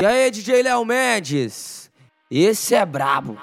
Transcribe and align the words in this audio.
E 0.00 0.06
aí, 0.06 0.30
DJ 0.30 0.62
Léo 0.62 0.84
Mendes? 0.84 1.90
Esse 2.30 2.74
é 2.74 2.86
brabo. 2.86 3.36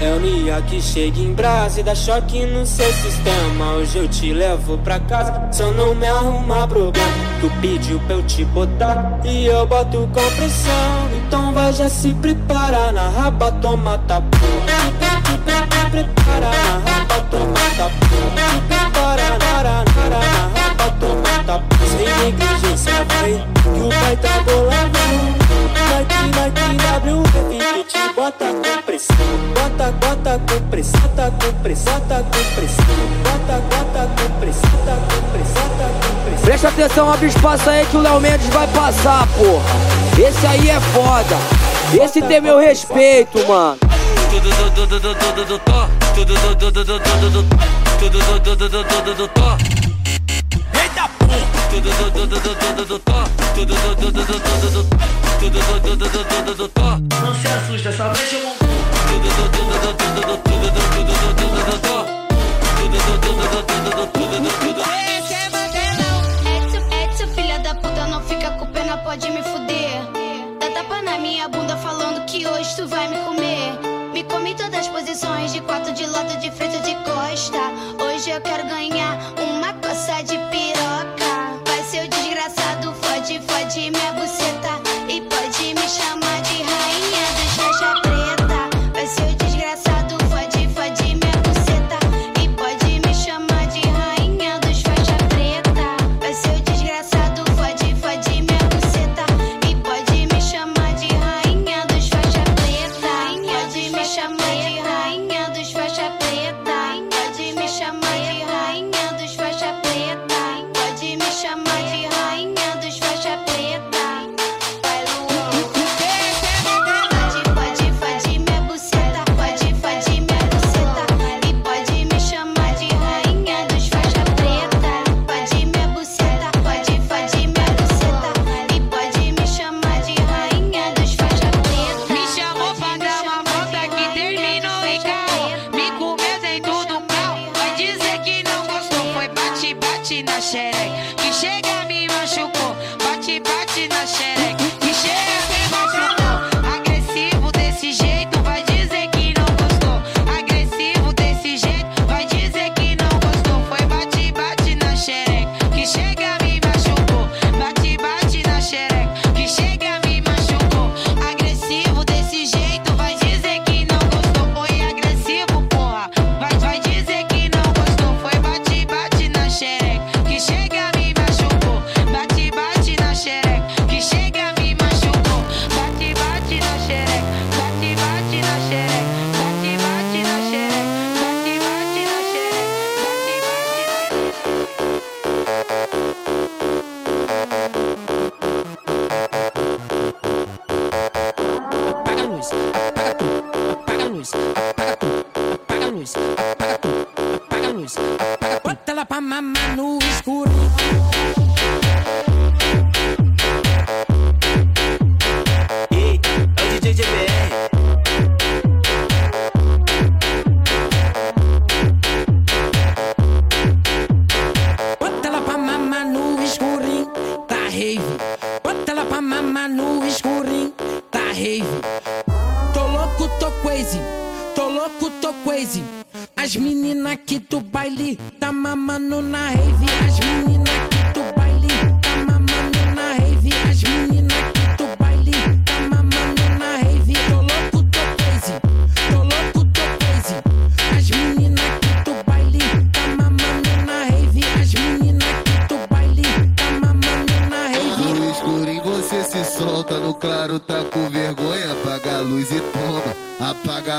É 0.00 0.12
o 0.12 0.20
Nia 0.20 0.62
que 0.62 0.80
chega 0.80 1.20
em 1.20 1.34
brasa 1.34 1.80
e 1.80 1.82
dá 1.82 1.94
choque 1.94 2.46
no 2.46 2.64
seu 2.64 2.90
sistema. 2.94 3.72
Hoje 3.74 3.98
eu 3.98 4.08
te 4.08 4.32
levo 4.32 4.78
pra 4.78 4.98
casa, 5.00 5.48
só 5.52 5.70
não 5.72 5.94
me 5.94 6.06
arrumar 6.06 6.66
problema. 6.66 7.06
Tu 7.40 7.50
pediu 7.60 8.00
pra 8.00 8.16
eu 8.16 8.22
te 8.22 8.44
botar 8.46 9.20
e 9.24 9.46
eu 9.46 9.66
boto 9.66 10.08
com 10.12 10.36
pressão. 10.36 11.08
Então 11.26 11.52
vai 11.52 11.72
já 11.72 11.88
se 11.88 12.14
preparar 12.14 12.92
na 12.92 13.08
raba, 13.08 13.52
toma 13.52 13.98
tapu. 13.98 14.38
Prepara 15.90 16.50
na 16.50 16.90
raba, 16.90 17.20
toma 17.30 17.60
tapu. 17.76 18.06
Prepara 18.68 19.38
na 19.38 19.62
raba, 19.62 20.96
toma 20.98 21.44
tapu. 21.44 21.77
Tem 21.98 22.06
negligência 22.06 22.92
feia 23.08 23.44
que 23.60 23.80
o 23.80 23.88
pai 23.88 24.16
tá 24.18 24.40
bolado. 24.44 24.98
Nike, 25.90 26.20
Nike, 26.36 26.62
WF 27.10 27.56
e 27.56 27.84
te 27.84 28.14
bota 28.14 28.46
com 28.46 28.82
pressão. 28.82 29.16
Bota, 29.52 29.90
bota 29.90 30.40
com 30.48 30.68
pressão, 30.68 31.08
tá 31.16 31.28
com 31.32 31.52
pressão, 31.60 32.00
tá 32.02 32.22
com 32.22 32.54
pressão. 32.54 32.84
Bota, 33.24 33.60
bota 33.62 34.08
com 34.16 34.30
pressão, 34.38 34.70
tá 34.86 34.94
com 34.94 35.22
pressão, 35.32 35.68
tá 35.76 35.88
com 35.88 36.22
pressão. 36.22 36.44
Presta 36.44 36.68
atenção, 36.68 37.12
abre 37.12 37.26
espaço 37.26 37.68
aí 37.68 37.84
que 37.86 37.96
o 37.96 38.00
Léo 38.00 38.20
Mendes 38.20 38.46
vai 38.50 38.68
passar, 38.68 39.26
porra. 39.36 39.64
Esse 40.16 40.46
aí 40.46 40.70
é 40.70 40.78
foda. 40.78 41.36
Esse 42.00 42.22
tem 42.22 42.40
meu 42.40 42.60
respeito, 42.60 43.44
mano. 43.48 43.76
Tudo 44.30 44.48
do 44.48 44.70
do 44.70 44.86
do 44.86 45.00
do 45.00 45.14
do 45.14 45.44
do 45.44 45.58
to, 45.58 45.90
tudo 46.14 46.34
do 46.34 46.54
do 46.54 46.70
do 46.70 46.84
do 46.84 46.98
do 46.98 46.98
do 47.00 47.30
do, 47.30 47.56
tudo 47.98 48.18
do 48.18 48.38
do 48.38 48.56
do 48.56 48.68
do 48.68 49.02
do 49.02 49.14
do 49.14 49.28
to. 49.28 49.58
Eita 50.80 51.08
porra! 51.18 51.57
Não 57.22 57.34
se 57.34 57.46
assusta, 57.46 57.92
só 57.92 58.08
mexe 58.08 58.36
é 67.22 67.26
filha 67.34 67.58
da 67.60 67.74
puta, 67.74 68.06
não 68.06 68.20
fica 68.22 68.50
com 68.52 68.66
pena, 68.66 68.96
pode 68.98 69.30
me 69.30 69.42
fuder. 69.42 70.02
Dá 70.58 70.70
tapa 70.70 71.00
na 71.02 71.18
minha 71.18 71.48
bunda 71.48 71.76
falando 71.76 72.24
que 72.26 72.46
hoje 72.46 72.74
tu 72.74 72.88
vai 72.88 73.08
me 73.08 73.16
comer. 73.18 73.78
Me 74.12 74.24
todas 74.54 74.80
as 74.80 74.88
posições, 74.88 75.52
de 75.52 75.60
quatro, 75.60 75.92
de 75.92 76.04
de 76.04 76.50
frente, 76.50 76.80
de 76.80 76.94
costa. 77.04 77.58
Hoje 78.04 78.30
eu 78.30 78.40
quero 78.40 78.66
ganhar. 78.68 79.37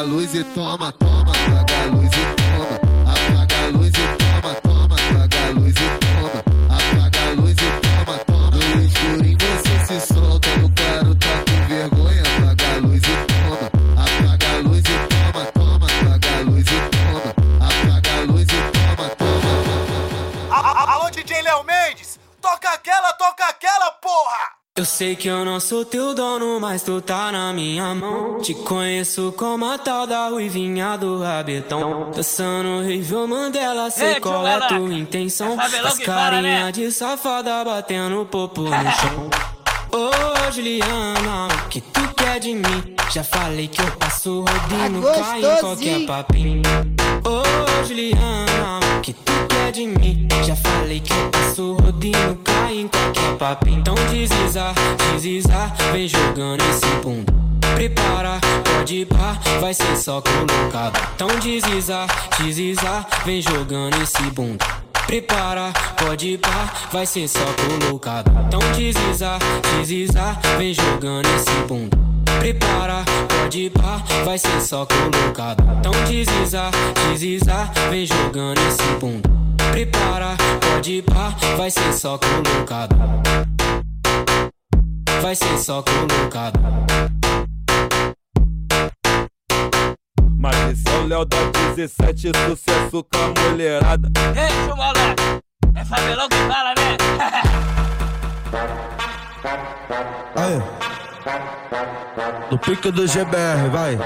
luz 0.01 0.33
e 0.35 0.43
toma, 0.43 0.91
toma. 0.91 1.28
Que 25.19 25.27
eu 25.27 25.43
não 25.43 25.59
sou 25.59 25.83
teu 25.83 26.13
dono, 26.15 26.61
mas 26.61 26.81
tu 26.81 27.01
tá 27.01 27.29
na 27.29 27.51
minha 27.51 27.93
mão. 27.93 28.37
Te 28.39 28.53
conheço 28.53 29.33
como 29.35 29.65
a 29.69 29.77
tal 29.77 30.07
da 30.07 30.29
ruivinha 30.29 30.95
do 30.97 31.21
rabetão. 31.21 32.09
Dançando 32.15 32.69
horrível 32.79 33.27
Mandela, 33.27 33.89
sei 33.91 34.13
Ei, 34.13 34.19
qual 34.21 34.47
é 34.47 34.57
tua 34.69 34.93
intenção. 34.93 35.59
É 35.59 35.65
As 35.65 35.71
fala, 35.73 36.05
carinha 36.05 36.65
né? 36.67 36.71
de 36.71 36.89
safada 36.89 37.65
batendo 37.65 38.25
popo 38.27 38.61
no 38.61 38.69
chão. 38.71 39.29
Ô 39.91 40.51
Juliana, 40.53 41.47
o 41.65 41.67
que 41.67 41.81
tu 41.81 42.07
quer 42.15 42.39
de 42.39 42.53
mim? 42.53 42.95
Já 43.11 43.23
falei 43.23 43.67
que 43.67 43.81
eu 43.81 43.91
passo 43.97 44.39
rodinho, 44.45 45.01
Tá 45.01 45.13
cai 45.21 45.39
em 45.39 45.59
qualquer 45.59 46.05
papinho. 46.05 46.61
Ô 47.25 47.85
Juliana, 47.85 48.78
o 48.78 48.78
que 49.01 49.13
tu 49.13 49.31
quer 49.47 49.71
de 49.71 49.85
mim? 49.87 50.27
Já 50.45 50.55
falei 50.55 50.99
que 50.99 51.13
eu 51.13 51.29
passo 51.29 51.73
rodinho, 51.73 52.37
cai 52.43 52.79
em 52.79 52.87
qualquer 52.87 53.37
papinho. 53.37 53.79
Então 53.79 53.95
desliza, 54.11 54.73
desliza, 55.11 55.73
vem 55.91 56.07
jogando 56.07 56.61
esse 56.69 56.85
bunda. 57.03 57.33
Prepara, 57.75 58.39
pode 58.63 59.05
pá, 59.05 59.39
vai 59.61 59.73
ser 59.73 59.95
só 59.95 60.21
colocado. 60.21 60.99
Então 61.15 61.27
desliza, 61.39 62.07
desliza, 62.39 63.05
vem 63.25 63.41
jogando 63.41 64.01
esse 64.01 64.21
bunda. 64.31 64.65
Prepara, 65.05 65.71
pode 65.97 66.37
pá, 66.37 66.73
vai 66.91 67.05
ser 67.05 67.27
só 67.27 67.45
colocado. 67.55 68.31
Então 68.47 68.59
desliza, 68.73 69.39
desliza, 69.77 70.37
vem 70.57 70.73
jogando 70.73 71.27
esse 71.35 71.51
bunda. 71.67 72.08
Prepara, 72.39 73.03
pode 73.27 73.63
ir 73.63 73.69
pá, 73.69 74.01
vai 74.23 74.37
ser 74.37 74.61
só 74.61 74.85
colocado. 74.85 75.61
Então 75.79 75.91
desliza, 76.05 76.71
desliza, 77.11 77.69
vem 77.89 78.05
jogando 78.05 78.59
esse 78.59 78.81
bunda. 78.99 79.29
Prepara, 79.71 80.37
pode 80.61 80.93
ir 80.93 81.01
pá, 81.03 81.35
vai 81.57 81.69
ser 81.69 81.91
só 81.93 82.17
colocado. 82.17 82.95
Vai 85.21 85.35
ser 85.35 85.57
só 85.57 85.83
colocado. 85.83 86.57
Mas 90.37 90.55
esse 90.71 90.87
é 90.87 90.97
o 90.99 91.07
Léo 91.07 91.25
da 91.25 91.37
17, 91.75 92.31
sucesso 92.47 93.03
com 93.03 93.19
a 93.19 93.27
mulherada. 93.49 94.09
Ei, 94.35 94.49
Malaco. 94.75 95.41
É 95.75 95.83
Fabelão 95.83 96.29
que 96.29 96.37
fala, 96.47 96.73
né? 96.77 96.95
Aí. 100.35 100.78
No 102.51 102.57
pique 102.57 102.91
do 102.91 103.07
GBR, 103.07 103.69
vai. 103.71 103.97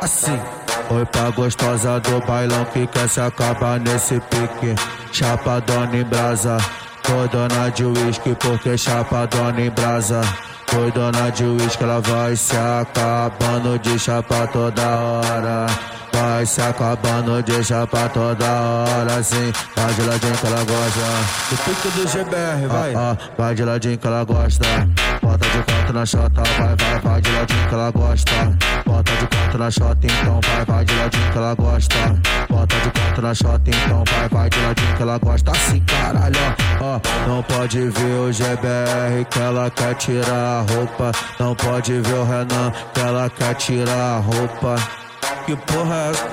Assim. 0.00 0.40
Oi 0.88 1.04
pra 1.06 1.30
gostosa 1.30 1.98
do 2.00 2.20
bailão 2.24 2.64
que 2.66 2.86
quer 2.86 3.08
se 3.08 3.20
acabar 3.20 3.80
nesse 3.80 4.20
pique. 4.20 4.74
Chapadona 5.12 5.96
em 5.96 6.04
brasa. 6.04 6.58
Foi 7.02 7.28
dona 7.28 7.70
de 7.70 7.84
uísque 7.84 8.34
porque 8.40 8.78
chapadona 8.78 9.60
em 9.60 9.70
brasa. 9.70 10.20
Foi 10.68 10.90
dona 10.90 11.30
de 11.30 11.44
uísque, 11.44 11.84
ela 11.84 12.00
vai 12.00 12.36
se 12.36 12.56
acabando 12.56 13.78
de 13.78 13.98
chapa 13.98 14.46
toda 14.48 14.82
hora. 14.82 15.66
Vai 16.16 16.46
se 16.46 16.62
acabando 16.62 17.42
de 17.42 17.62
chapa 17.62 18.08
toda 18.08 18.46
hora, 18.46 19.22
sim. 19.22 19.52
Vai 19.76 19.92
de 19.92 20.00
ladinho 20.00 20.32
que 20.32 20.46
ela 20.46 20.64
gosta. 20.64 21.00
Do 21.50 21.56
pique 21.58 21.88
do 21.90 22.08
GBR, 22.08 22.66
vai. 22.68 22.94
Ah, 22.94 22.98
ah, 23.12 23.32
vai 23.36 23.54
de 23.54 23.62
ladinho 23.62 23.98
que 23.98 24.06
ela 24.06 24.24
gosta. 24.24 24.64
Bota 25.20 25.46
de 25.46 25.62
quatro 25.62 25.92
na 25.92 26.06
chota, 26.06 26.42
vai, 26.58 26.74
vai, 26.74 27.00
vai 27.00 27.20
de 27.20 27.30
ladinho 27.32 27.68
que 27.68 27.74
ela 27.74 27.90
gosta. 27.90 28.32
Bota 28.86 29.12
de 29.12 29.26
quatro 29.26 29.58
na 29.58 29.70
chota, 29.70 29.98
então 30.06 30.40
vai, 30.40 30.64
vai 30.64 30.84
de 30.86 30.94
ladinho 30.94 31.32
que 31.32 31.38
ela 31.38 31.54
gosta. 31.54 31.96
Bota 32.48 32.76
de 32.76 32.90
quatro 32.90 33.22
na 33.22 33.34
chota, 33.34 33.70
então 33.70 34.04
vai, 34.10 34.28
vai 34.30 34.48
de 34.48 34.58
ladinho 34.58 34.96
que 34.96 35.02
ela 35.02 35.18
gosta. 35.18 35.50
Assim, 35.50 35.80
caralho, 35.80 36.36
ó. 36.80 36.94
ó. 36.96 37.28
Não 37.28 37.42
pode 37.42 37.78
ver 37.90 38.14
o 38.20 38.32
GBR 38.32 39.22
que 39.30 39.38
ela 39.38 39.70
quer 39.70 39.94
tirar 39.96 40.32
a 40.32 40.60
roupa. 40.72 41.12
Não 41.38 41.54
pode 41.54 42.00
ver 42.00 42.14
o 42.14 42.24
Renan 42.24 42.72
que 42.94 43.00
ela 43.00 43.28
quer 43.28 43.54
tirar 43.56 44.16
a 44.16 44.18
roupa. 44.18 44.76
Que 45.44 45.56
porra 45.56 45.94
é 45.94 46.10
essa? 46.10 46.28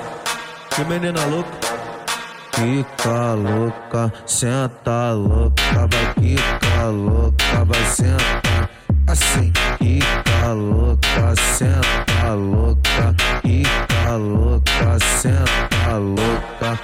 Que 0.75 0.83
menina 0.85 1.25
louca? 1.25 1.49
Fica 2.55 3.33
louca, 3.33 4.13
senta 4.25 5.11
louca, 5.13 5.87
vai 5.87 6.13
ficar 6.19 6.89
louca, 6.89 7.65
vai 7.65 7.85
sentar 7.85 8.69
assim. 9.07 9.51
Fica 9.79 10.53
louca, 10.53 11.35
senta 11.35 12.33
louca, 12.33 13.15
fica 13.41 14.15
louca, 14.15 14.99
senta 14.99 15.97
louca. 15.97 16.79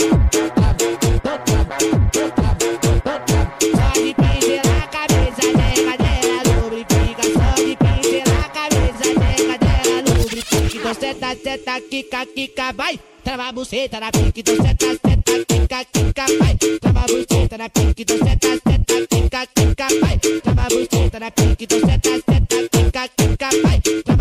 oi, 0.00 0.50
trava, 0.50 0.84
oi, 0.84 1.20
trava, 1.20 1.44
oi, 1.52 2.30
trava, 2.30 2.64
oi, 2.88 3.00
trava. 3.00 3.22
Só 3.60 3.88
de 4.00 4.14
pincelar 4.14 4.82
a 4.82 4.86
cabeça, 4.86 5.44
nega 5.58 5.94
dela, 6.02 6.38
lubrifica. 6.60 7.22
Só 7.22 7.48
de 7.62 7.76
pincelar 7.76 8.44
a 8.44 8.48
cabeça, 8.48 9.06
nega 9.20 9.56
dela, 9.58 9.98
lubrifica. 10.08 10.94
Senta, 10.94 11.30
senta, 11.36 11.80
quica, 11.80 12.26
quica, 12.26 12.72
vai. 12.72 12.98
Trava 13.24 13.48
a 13.48 13.52
buceta 13.52 14.00
na 14.00 14.10
pique, 14.10 14.40
então 14.40 14.56
senta, 14.56 14.86
senta, 14.86 15.44
quica, 15.46 15.84
quica, 15.84 16.26
vai. 16.38 16.56
Trava 16.80 17.00
a 17.00 17.06
buceta 17.06 17.58
na 17.58 17.68
pique, 17.68 18.02
então 18.02 18.18
senta, 18.18 18.48
senta, 18.48 19.06
quica, 19.06 19.46
quica, 19.54 19.86
vai. 20.00 20.18
Trava 20.18 20.62
a 20.62 20.68
buceta 20.68 21.20
na 21.20 21.30
pique, 21.30 21.64
então 21.64 21.78
senta, 21.80 22.10
senta, 22.10 22.56
quica, 22.68 23.08
quica, 23.16 23.48
vai. 23.62 24.11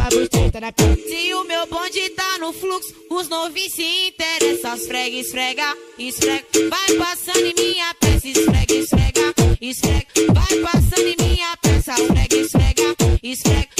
Se 0.61 1.33
o 1.33 1.43
meu 1.45 1.65
bonde 1.65 2.07
tá 2.11 2.37
no 2.37 2.53
fluxo, 2.53 2.93
os 3.09 3.27
novinhos 3.27 3.73
se 3.73 4.09
interessam. 4.09 4.75
Esfrega, 4.75 5.15
esfrega, 5.17 5.77
esfrega. 5.97 6.45
Vai 6.69 6.97
passando 6.97 7.45
em 7.47 7.53
minha 7.55 7.91
peça, 7.95 8.27
esfrega, 8.27 8.73
esfrega, 8.75 9.33
esfrega. 9.59 10.05
Vai 10.31 10.59
passando 10.59 11.07
em 11.07 11.15
minha 11.17 11.57
peça, 11.57 11.93
esfrega, 11.93 12.35
esfrega, 12.35 12.95
esfrega. 13.23 13.70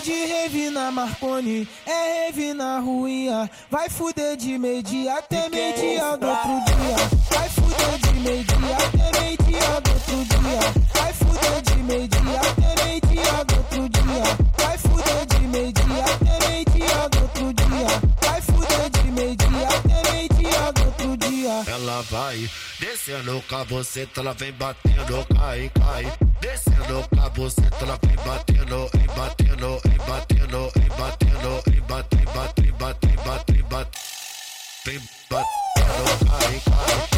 De 0.00 0.26
rave 0.26 0.70
na 0.70 0.92
Marconi, 0.92 1.68
é 1.84 2.26
rave 2.26 2.54
na 2.54 2.78
ruinha. 2.78 3.50
Vai 3.68 3.90
fuder 3.90 4.36
de 4.36 4.56
meio-dia 4.56 5.18
até 5.18 5.48
meio-dia 5.48 6.16
do 6.16 6.28
outro 6.28 6.64
dia. 6.66 6.96
Vai 7.30 7.48
fuder 7.48 7.98
de 7.98 8.07
meio-dia 8.18 8.76
até 8.76 9.20
meio-dia 9.20 9.80
do 9.80 9.90
outro 9.92 10.24
dia. 10.24 10.60
Vai 10.94 11.12
fuder 11.12 11.62
de 11.62 11.76
meio-dia 11.82 12.40
até 12.40 12.84
meio-dia 12.84 13.44
do 13.44 13.56
outro 13.56 13.88
dia. 13.88 14.24
Vai 14.58 14.78
fuder 14.78 15.26
de 15.26 15.40
meio-dia 15.46 16.04
até 16.04 16.48
meio-dia 16.48 17.08
do 17.08 17.22
outro 17.22 17.52
dia. 17.54 17.88
Vai 18.20 18.40
fuder 18.42 18.90
de 18.90 19.10
meio-dia 19.12 19.68
até 19.68 20.12
meio-dia 20.12 20.72
do 20.72 20.84
outro 20.84 21.16
dia. 21.16 21.64
Ela 21.66 22.02
vai 22.10 22.50
descendo 22.80 23.42
com 23.48 23.56
a 23.56 23.64
buceta, 23.64 24.20
ela 24.20 24.34
vem 24.34 24.52
batendo, 24.52 25.26
cai, 25.36 25.70
cai. 25.74 26.12
Descendo 26.40 27.08
com 27.08 27.20
a 27.20 27.28
buceta, 27.30 27.76
ela 27.80 27.98
vem 28.02 28.16
batendo, 28.16 28.90
e 28.94 29.06
batendo, 29.08 29.80
e 29.84 29.98
batendo, 29.98 30.72
e 30.76 30.88
batendo, 30.90 31.62
e 31.66 31.80
bate, 31.80 32.16
e 32.16 32.26
bate, 32.26 32.62
e 32.62 32.72
bate, 32.72 33.06
e 33.08 33.16
bate, 33.16 33.52
e 33.52 33.62
bate. 33.62 33.98
Vem 34.84 35.00
batendo, 35.28 36.26
cai, 36.26 36.60
cai. 36.64 37.17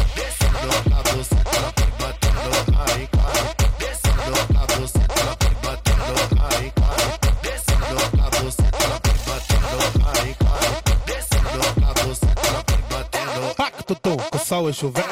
sol 14.51 14.69
e 14.69 14.73
chover, 14.73 15.05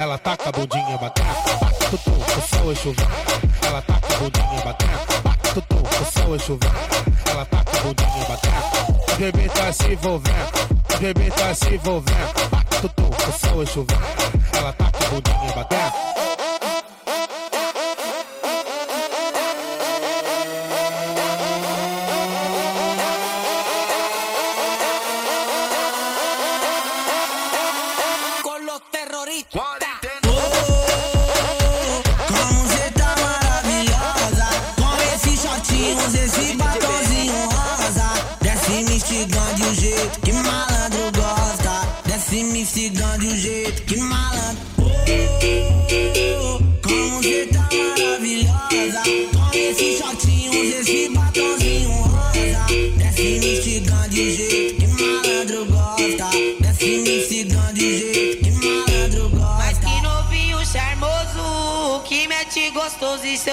ela 0.00 0.18
taca 0.18 0.48
a 0.48 0.52
bundinha 0.52 0.98
batata, 0.98 1.56
bato 1.60 1.98
tu, 1.98 2.10
o 2.10 2.56
sol 2.56 2.72
e 2.72 2.74
chover, 2.74 3.06
ela 3.64 3.80
taca 3.82 4.14
a 4.14 4.18
bundinha 4.18 4.62
batata, 4.64 5.20
bato 5.22 5.62
tu, 5.62 5.76
o 5.76 6.12
sol 6.12 6.34
é 6.34 6.38
chover, 6.40 6.70
ela 7.30 7.44
taca 7.44 7.69
rabo 7.80 7.94
da. 7.94 9.16
Bebê 9.16 9.48
tá 9.48 9.72
se 9.72 9.92
envolvendo, 9.92 10.98
bebê 10.98 11.30
tá 11.30 11.54
se 11.54 11.74
envolvendo. 11.74 12.50
Bato 12.50 12.88
tu, 12.88 13.02
o 13.02 13.32
sol 13.32 13.62
e 13.62 13.66
chovendo, 13.66 14.00
Ela 14.52 14.72
tá 14.72 14.90
com 14.90 15.04
o 15.04 15.20
bundinha 15.20 15.52
batata. 15.54 16.29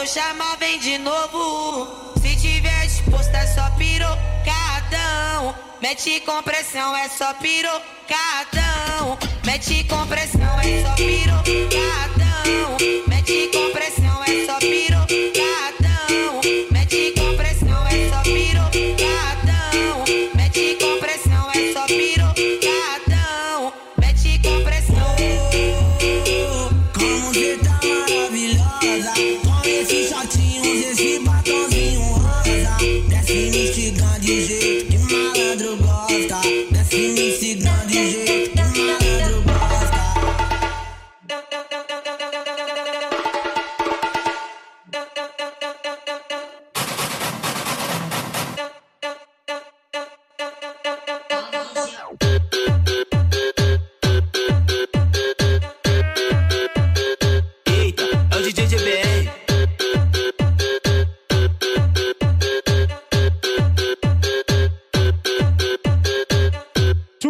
Chamar 0.07 0.55
vem 0.57 0.79
de 0.79 0.97
novo. 0.97 2.13
Se 2.21 2.35
tiver 2.37 2.87
disposto 2.87 3.33
é 3.35 3.45
só 3.47 3.69
pirocadão. 3.71 5.53
Mete 5.81 6.21
com 6.21 6.41
pressão 6.41 6.95
é 6.95 7.09
só 7.09 7.33
pirocadão. 7.33 9.17
Mete 9.45 9.83
com 9.83 10.07
pressão 10.07 10.59
é 10.61 10.81
só 10.81 10.93
pirocadão. 10.95 12.77
Mete 13.07 13.49
com 13.51 13.71
pressão 13.71 14.23
é 14.23 14.45
só 14.45 14.57
pirocadão. 14.59 14.96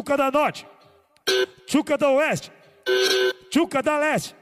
Tchuca 0.08 0.16
da 0.16 0.32
Norte, 0.32 0.66
Tchuca 1.66 1.98
da 1.98 2.10
Oeste, 2.12 2.50
Tchuca 3.50 3.82
da 3.82 3.98
Leste, 4.00 4.34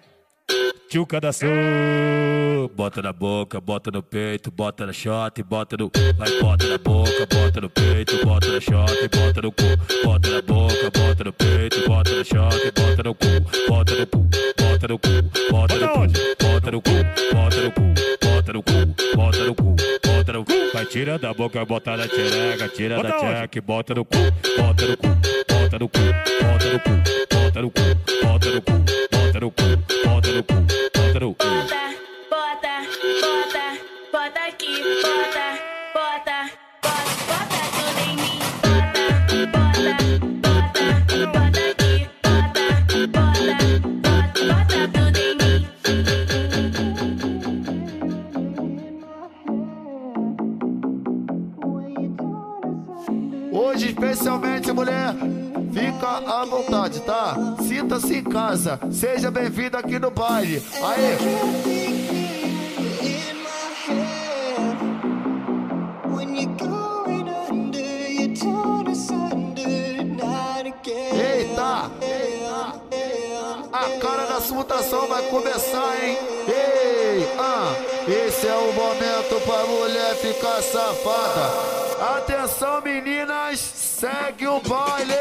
Tchuca 0.88 1.20
da 1.20 1.32
Sul. 1.32 2.70
Bota 2.76 3.02
na 3.02 3.12
boca, 3.12 3.60
bota 3.60 3.90
no 3.90 4.04
peito, 4.04 4.52
bota 4.52 4.86
na 4.86 4.94
shot, 4.94 5.42
bota 5.42 5.76
no. 5.76 5.90
Vai, 6.20 6.40
bota 6.40 6.68
na 6.68 6.78
boca, 6.78 7.26
bota 7.26 7.62
no 7.62 7.70
peito, 7.72 8.24
bota 8.24 8.48
na 8.52 8.60
shot, 8.60 9.10
bota 9.10 9.42
no 9.42 9.52
cu. 9.52 9.64
Bota 10.04 10.30
na 10.30 10.42
boca, 10.44 10.92
bota 10.94 11.24
no 11.24 11.34
peito, 11.34 11.88
bota 11.88 12.16
na 12.16 12.24
shot, 12.24 12.72
bota 12.76 13.02
no 13.04 13.16
cu. 13.16 13.26
Bota 13.68 13.96
no 13.96 14.06
cu, 14.06 14.20
bota 14.56 14.88
no 14.88 15.00
cu, 15.00 15.10
bota 15.50 15.76
no 15.80 15.90
cu. 15.90 16.00
Bota 16.52 16.72
no 16.72 16.82
cu, 16.82 16.92
bota 17.34 17.62
no 17.62 17.72
cu, 17.72 17.92
bota 18.22 18.54
no 18.54 18.54
cu, 18.54 18.54
bota 18.54 18.54
no 18.54 18.62
cu, 18.62 19.16
bota 19.16 19.46
no 19.46 19.56
cu. 19.56 20.05
Vai, 20.74 20.86
tira 20.86 21.20
da 21.20 21.34
boca, 21.34 21.64
bota 21.66 21.96
na 21.96 22.08
tchereca, 22.08 22.68
tira 22.68 23.02
da 23.02 23.12
tcheca, 23.12 23.62
bota 23.62 23.94
no 23.94 24.04
cu, 24.04 24.18
bota 24.58 24.88
no 24.88 24.98
cu, 24.98 25.08
bota 25.48 25.78
no 25.78 25.88
cu, 25.88 26.00
bota 26.42 26.72
no 26.72 26.80
cu, 26.80 26.90
bota 27.32 27.62
no 27.62 27.70
cu, 27.70 27.82
bota 28.24 28.50
no 28.50 28.62
cu, 28.62 28.72
bota 29.12 29.40
no 29.40 29.52
cu, 29.52 29.64
bota 30.04 30.32
no 30.32 30.44
cu, 30.44 30.54
bota 30.96 31.20
no 31.20 31.34
cu. 31.34 31.46
Bota, 32.32 32.74
bota, 33.22 33.66
bota 34.12 34.42
aqui, 34.50 34.74
bota, 35.04 35.48
bota, 35.94 36.38
bota, 36.82 37.14
bota 37.30 37.60
tudo 37.76 38.02
em 38.02 38.16
mim. 38.16 38.40
Bota, 38.64 39.04
bota, 39.54 39.92
bota, 40.42 40.86
bota 41.28 41.55
Hoje, 53.66 53.88
especialmente, 53.88 54.72
mulher, 54.72 55.16
fica 55.74 56.08
à 56.08 56.46
vontade, 56.46 57.02
tá? 57.02 57.36
Sinta-se 57.68 58.18
em 58.18 58.24
casa, 58.24 58.80
seja 58.92 59.32
bem-vindo 59.32 59.76
aqui 59.76 59.98
no 59.98 60.12
baile. 60.12 60.64
Aê! 60.84 61.18
Eita! 71.18 71.92
A 73.74 74.00
cara 74.00 74.26
da 74.28 74.40
mutação 74.54 75.08
vai 75.08 75.24
começar, 75.24 76.06
hein? 76.06 76.18
Ah, 77.38 77.76
esse 78.08 78.48
é 78.48 78.56
o 78.56 78.74
momento 78.74 79.42
pra 79.46 79.66
mulher 79.66 80.16
ficar 80.16 80.62
safada. 80.62 81.76
Atenção, 82.18 82.82
meninas, 82.82 83.60
segue 83.60 84.48
o 84.48 84.60
baile. 84.62 85.16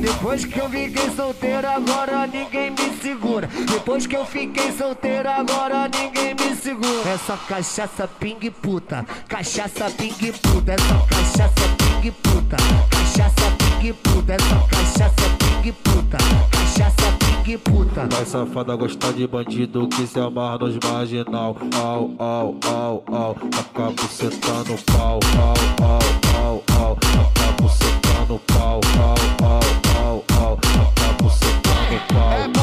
Depois 0.00 0.44
que 0.44 0.58
eu 0.60 0.68
fiquei 0.68 1.10
solteiro, 1.16 1.66
agora 1.66 2.26
ninguém 2.26 2.70
me 2.70 2.96
segura. 3.02 3.46
Depois 3.46 4.06
que 4.06 4.16
eu 4.16 4.24
fiquei 4.26 4.70
solteiro, 4.72 5.28
agora 5.28 5.88
ninguém 5.88 6.34
me 6.34 6.54
segura. 6.56 7.08
É 7.08 7.18
só 7.26 7.36
cachaça 7.36 8.06
ping 8.06 8.50
puta, 8.50 9.04
cachaça 9.28 9.90
ping 9.90 10.32
puta, 10.32 10.72
é 10.72 10.76
só 10.78 11.06
cachaça 11.06 11.76
ping 11.78 12.12
puta, 12.12 12.56
cachaça 12.90 13.56
ping 13.58 13.69
puta, 13.88 14.34
é 14.34 14.38
só 14.38 14.66
cachaça 14.68 15.30
ping 15.38 15.72
puta, 15.72 16.18
cachaça 16.50 17.16
ping 17.44 17.58
puta. 17.58 18.06
Vai 18.10 18.24
safada 18.26 18.76
gostar 18.76 19.12
de 19.12 19.26
bandido 19.26 19.88
que 19.88 20.06
se 20.06 20.20
amarra 20.20 20.58
nos 20.58 20.76
marginal. 20.84 21.56
Au, 21.74 22.10
au, 22.18 22.58
au, 22.66 23.04
au. 23.08 23.36
Acabo 23.58 24.02
sentando 24.08 24.76
pau. 24.84 25.18
Au, 25.38 25.54
au, 25.84 25.98
au, 26.44 26.62
au. 26.78 26.92
Acabo 26.92 27.68
sentando 27.68 28.38
pau. 28.46 28.80
Au, 29.00 29.14
au, 29.46 29.60
au, 30.04 30.24
au. 30.42 30.58
Acabo 30.58 31.30
sentando 31.30 32.00
pau. 32.08 32.59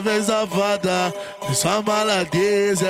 Vem 0.00 0.22
safada, 0.22 1.14
sua 1.54 1.82
maladeza. 1.82 2.88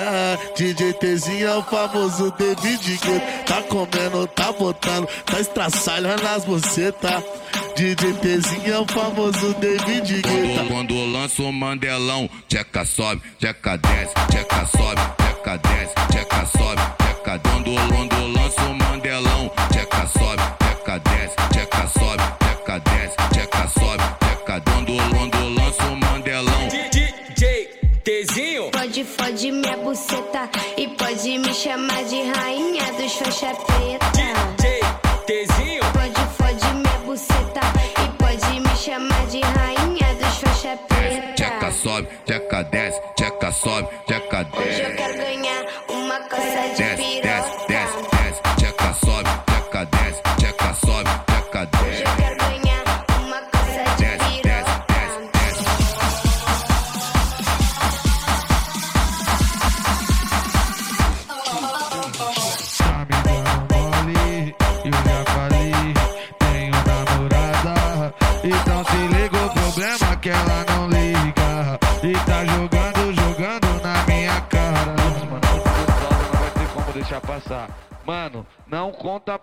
DJ 0.56 0.92
Tzinho 0.94 1.48
é 1.48 1.56
o 1.56 1.62
famoso 1.62 2.32
David 2.38 2.98
Guetta. 2.98 3.44
Tá 3.46 3.62
comendo, 3.62 4.26
tá 4.28 4.52
botando, 4.52 5.08
tá 5.24 5.40
estraçalhando 5.40 6.26
as 6.26 6.44
bucetas. 6.44 7.22
DJ 7.76 8.12
Tzinho 8.14 8.74
é 8.74 8.78
o 8.78 8.86
famoso 8.86 9.54
David 9.54 10.22
Guetta. 10.22 10.28
Quando, 10.28 10.68
quando 10.68 10.94
eu 10.94 11.12
lanço 11.12 11.42
o 11.44 11.52
Mandelão, 11.52 12.28
tcheca 12.48 12.84
sobe, 12.84 13.22
tcheca 13.38 13.76
desce, 13.78 14.14
tcheca 14.30 14.66
sobe, 14.66 15.00
tcheca 15.18 15.58
desce, 15.58 15.94
tcheca 16.10 16.46
sobe, 16.46 16.82
tcheca 16.98 17.38
quando, 17.38 17.70
quando 17.94 18.12
eu 18.12 18.28
lanço 18.32 18.60
o 18.62 18.74
buceta 29.88 30.50
e 30.76 30.86
pode 30.86 31.38
me 31.38 31.54
chamar 31.54 32.04
de 32.04 32.20
rainha 32.32 32.92
dos 32.92 33.10
faixa 33.14 33.54
preta. 33.54 34.04
DJ 34.58 35.46
Tzinho. 35.46 35.82
Pode, 35.94 36.26
fode 36.36 36.74
minha 36.74 36.98
buceta 37.06 37.60
e 38.04 38.08
pode 38.18 38.60
me 38.60 38.76
chamar 38.76 39.26
de 39.28 39.40
rainha 39.40 40.14
dos 40.16 40.36
faixa 40.36 40.76
preta. 40.88 41.32
Tcheca 41.32 41.72
sobe, 41.72 42.08
tcheca 42.26 42.62
desce, 42.64 43.00
tcheca 43.16 43.50
sobe, 43.50 43.88
tcheca 44.06 44.44
desce. 44.44 44.97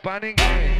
Pra 0.01 0.19
ninguém. 0.19 0.75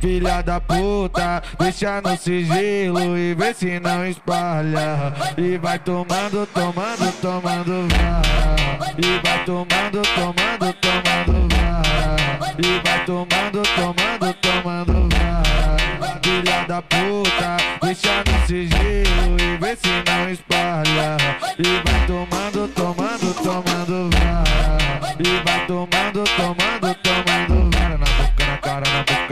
Filha 0.00 0.42
da 0.42 0.60
puta, 0.60 1.42
deixa 1.58 2.00
no 2.00 2.16
sigilo 2.16 3.16
e 3.16 3.34
vê 3.34 3.52
se 3.54 3.80
não 3.80 4.06
espalha. 4.06 5.12
E 5.36 5.56
vai 5.58 5.78
tomando, 5.78 6.46
tomando, 6.46 7.12
tomando 7.20 7.88
vara. 7.94 8.92
E 8.98 9.26
vai 9.26 9.44
tomando, 9.44 10.02
tomando, 10.14 10.74
tomando 10.74 11.54
vara. 11.54 12.38
E 12.58 12.88
vai 12.88 13.04
tomando, 13.04 13.62
tomando, 13.74 14.34
tomando 14.34 15.08
vara. 15.16 16.20
Filha 16.22 16.64
da 16.66 16.82
puta, 16.82 17.56
deixa 17.82 18.22
no 18.24 18.46
sigilo 18.46 19.36
e 19.40 19.56
vê 19.56 19.76
se 19.76 20.02
não 20.06 20.30
espalha. 20.30 21.16
E 21.58 21.82
vai 21.84 22.06
tomando, 22.06 22.68
tomando, 22.74 23.34
tomando 23.42 24.10
vara. 24.16 25.16
E 25.18 25.44
vai 25.44 25.66
tomando, 25.66 26.24
tomando 26.36 26.65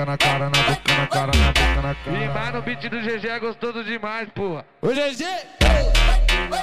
boca, 0.05 0.11
na 0.11 0.19
cara, 0.19 0.51
na 0.51 0.62
boca, 0.62 0.95
na 0.95 1.07
cara, 1.07 1.33
na 1.38 1.47
boca, 1.47 1.83
na 1.83 1.95
cara. 1.95 2.19
Rimar 2.19 2.53
no 2.53 2.62
beat 2.62 2.88
do 2.88 3.01
GG 3.01 3.29
é 3.29 3.38
gostoso 3.38 3.83
demais, 3.85 4.29
porra. 4.35 4.64
Ô 4.83 4.88
GG! 4.88 5.25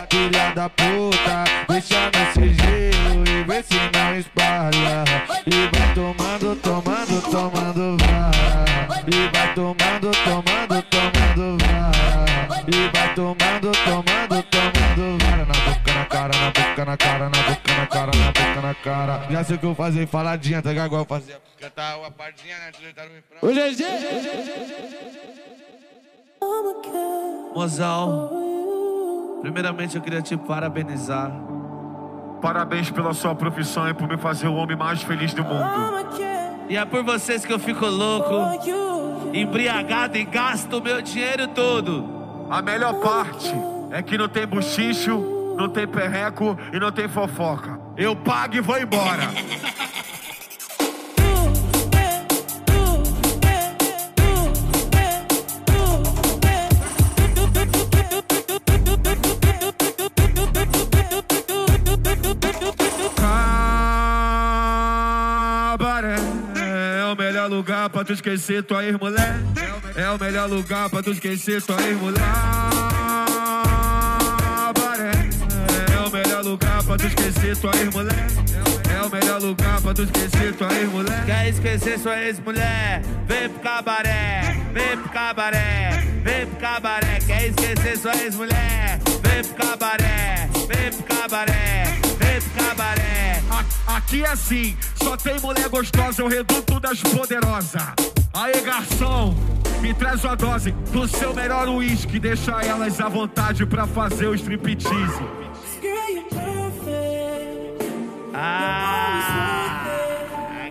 Filha 0.09 0.51
da 0.53 0.69
puta, 0.69 1.43
deixa 1.67 2.11
no 2.11 2.33
sigilo 2.33 3.23
e 3.27 3.43
vê 3.43 3.63
se 3.63 3.75
não 3.93 4.15
espalha. 4.15 5.03
E 5.47 5.69
vai 5.75 5.93
tomando, 5.93 6.55
tomando, 6.57 7.21
tomando 7.31 7.97
vara. 7.97 9.01
E 9.07 9.29
vai 9.35 9.53
tomando, 9.55 10.11
tomando, 10.23 10.83
tomando 10.83 11.57
vara. 11.65 12.63
E 12.67 12.89
vai 12.95 13.13
tomando, 13.15 13.71
tomando, 13.71 14.43
tomando 14.43 15.25
vara. 15.25 15.45
Na 15.45 15.53
boca, 15.53 15.80
cara, 16.21 16.33
na 16.37 16.51
boca, 16.51 16.85
na 16.85 16.97
cara, 16.97 17.29
na 17.29 17.41
boca, 17.41 17.73
na 17.77 17.87
cara, 17.87 18.11
na 18.15 18.27
boca, 18.27 18.61
na 18.61 18.73
cara. 18.75 19.25
Já 19.29 19.43
sei 19.43 19.55
o 19.55 19.59
que 19.59 19.65
eu 19.65 19.75
fazer, 19.75 20.07
faladinha, 20.07 20.61
tá 20.61 20.69
ligado? 20.69 20.87
Igual 20.87 21.01
eu 21.01 21.05
fazia. 21.05 21.41
Cantar 21.59 21.97
uma 21.97 22.11
partezinha, 22.11 22.57
né? 22.57 22.71
Tá. 22.95 23.03
Ô 23.41 23.47
GG! 23.47 23.83
Mozão, 27.55 28.29
primeiramente 29.41 29.95
eu 29.95 30.01
queria 30.01 30.21
te 30.21 30.37
parabenizar. 30.37 31.31
Parabéns 32.41 32.89
pela 32.89 33.13
sua 33.13 33.35
profissão 33.35 33.87
e 33.89 33.93
por 33.93 34.07
me 34.07 34.17
fazer 34.17 34.47
o 34.47 34.55
homem 34.55 34.75
mais 34.75 35.01
feliz 35.03 35.33
do 35.33 35.43
mundo. 35.43 35.63
E 36.69 36.77
é 36.77 36.85
por 36.85 37.03
vocês 37.03 37.45
que 37.45 37.53
eu 37.53 37.59
fico 37.59 37.85
louco, 37.85 38.33
embriagado 39.33 40.17
e 40.17 40.23
gasto 40.23 40.77
o 40.77 40.81
meu 40.81 41.01
dinheiro 41.01 41.47
todo. 41.49 42.47
A 42.49 42.61
melhor 42.61 42.95
parte 42.95 43.53
é 43.91 44.01
que 44.01 44.17
não 44.17 44.27
tem 44.27 44.47
buchicho, 44.47 45.40
não 45.61 45.69
tem 45.69 45.87
perreco 45.87 46.57
e 46.73 46.79
não 46.79 46.91
tem 46.91 47.07
fofoca. 47.07 47.79
Eu 47.95 48.15
pago 48.15 48.55
e 48.55 48.61
vou 48.61 48.79
embora. 48.79 49.29
Cabaré 65.77 66.15
é 66.55 67.05
o 67.05 67.15
melhor 67.15 67.47
lugar 67.47 67.87
pra 67.91 68.03
tu 68.03 68.13
esquecer 68.13 68.63
tua 68.63 68.83
ex-mulher. 68.83 69.35
É 69.95 70.09
o 70.09 70.17
melhor 70.17 70.49
lugar 70.49 70.89
pra 70.89 71.03
tu 71.03 71.11
esquecer 71.11 71.61
tua 71.61 71.79
ex-mulher. 71.83 72.90
Melhor 76.41 76.43
lugar 76.43 76.83
pra 76.83 76.97
tu 76.97 77.07
esquecer 77.07 77.57
tua 77.57 77.71
ex-mulher. 77.75 78.27
É 78.89 79.01
o 79.05 79.09
melhor 79.09 79.41
lugar 79.41 79.81
pra 79.81 79.93
tu 79.93 80.03
esquecer 80.03 80.55
tua 80.55 80.73
ex-mulher. 80.73 81.25
Quer 81.25 81.49
esquecer 81.49 81.99
sua 81.99 82.19
ex-mulher? 82.19 83.01
Vem 83.27 83.49
pro 83.49 83.59
cabaré, 83.59 84.57
vem 84.73 84.97
pro 84.97 85.09
cabaré, 85.09 86.03
vem 86.23 86.47
pro 86.47 86.55
cabaré. 86.57 87.19
Quer 87.25 87.47
esquecer 87.47 87.97
sua 87.97 88.15
ex-mulher? 88.15 88.99
Vem 89.21 89.43
pro 89.43 89.67
cabaré, 89.67 90.49
vem 90.67 90.91
pro 90.91 91.15
cabaré, 91.15 91.83
vem 92.17 92.41
pro 92.41 92.65
cabaré. 92.65 93.41
Aqui 93.87 94.23
é 94.23 94.29
assim, 94.29 94.75
só 94.95 95.15
tem 95.17 95.39
mulher 95.39 95.69
gostosa, 95.69 96.23
o 96.23 96.27
reduto 96.27 96.79
das 96.79 97.01
poderosas. 97.01 97.81
Aê, 98.33 98.61
garçom, 98.61 99.35
me 99.81 99.93
traz 99.93 100.23
uma 100.23 100.35
dose 100.35 100.71
do 100.91 101.07
seu 101.07 101.33
melhor 101.33 101.67
uísque. 101.67 102.19
Deixa 102.19 102.61
elas 102.61 102.99
à 102.99 103.09
vontade 103.09 103.65
pra 103.65 103.85
fazer 103.85 104.27
o 104.27 104.35
striptease. 104.35 105.41
Ah, 108.43 109.85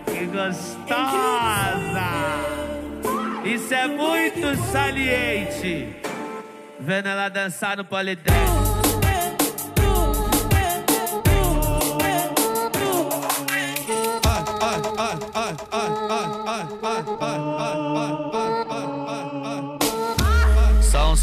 que 0.05 0.25
gostosa! 0.25 0.81
Isso 3.45 3.73
é 3.73 3.87
muito 3.87 4.57
saliente. 4.73 5.95
Vendo 6.81 7.07
ela 7.07 7.29
dançar 7.29 7.77
no 7.77 7.85
polidense. 7.85 8.61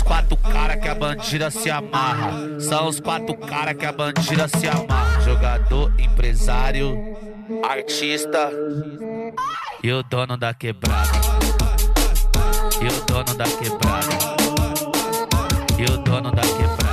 Quatro 0.09 0.37
cara 0.38 0.77
que 0.77 0.88
a 0.88 0.94
bandida 0.94 1.51
se 1.51 1.71
amarra. 1.71 2.59
São 2.59 2.88
os 2.88 2.99
quatro 2.99 3.37
cara 3.37 3.75
que 3.75 3.85
a 3.85 3.92
bandida 3.92 4.49
se 4.49 4.66
amarra. 4.66 5.21
Jogador, 5.21 5.92
empresário, 6.01 6.97
artista 7.62 8.51
e 9.85 9.92
o 9.92 10.03
dono 10.03 10.37
da 10.37 10.55
quebrada. 10.55 11.12
E 12.81 12.87
o 12.87 13.05
dono 13.05 13.35
da 13.37 13.44
quebrada. 13.44 14.09
E 15.79 15.85
o 15.85 15.99
dono 15.99 16.33
da 16.33 16.42
quebrada. 16.42 16.88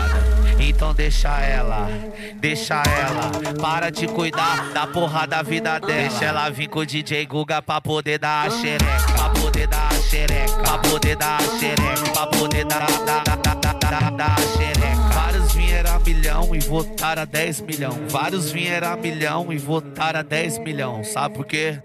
Então 0.60 0.94
deixa 0.94 1.40
ela, 1.40 1.88
deixa 2.36 2.84
ela. 2.84 3.32
Para 3.62 3.90
de 3.90 4.08
cuidar 4.08 4.74
da 4.74 4.86
porra 4.86 5.26
da 5.26 5.42
vida 5.42 5.80
dela. 5.80 5.94
Deixa 5.94 6.26
ela 6.26 6.50
vir 6.50 6.68
com 6.68 6.80
o 6.80 6.86
DJ 6.86 7.26
Guga 7.26 7.62
pra 7.62 7.80
poder 7.80 8.20
dar 8.20 8.48
a 8.48 8.50
xereca. 8.50 9.14
Pra 9.16 9.30
poder 9.30 9.68
dar 9.68 9.88
a 9.88 9.96
xereca. 9.96 10.55
Poder 10.96 11.18
dar 11.18 11.42
xereca. 11.60 12.10
Pra 12.14 12.28
poder 12.28 12.64
dar, 12.64 12.88
dar, 13.06 13.22
dar, 13.22 13.36
dar, 13.36 13.74
dar, 13.74 14.12
dar 14.12 14.32
a 14.32 14.58
xereca. 14.58 14.96
Vários 15.14 15.52
vieram 15.52 15.94
a 15.94 16.00
milhão 16.00 16.56
e 16.56 16.60
votaram 16.60 17.22
a 17.22 17.26
10 17.26 17.62
milhão. 17.62 18.00
Vários 18.08 18.50
vieram 18.50 18.94
a 18.94 18.96
milhão 18.96 19.52
e 19.52 19.58
votaram 19.58 20.22
a 20.22 20.24
10 20.24 20.60
milhão. 20.60 21.04
Sabe 21.04 21.36
por 21.36 21.46
quê? 21.46 21.82